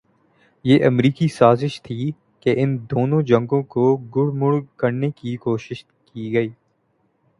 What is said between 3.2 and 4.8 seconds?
جنگوں کوگڈمڈ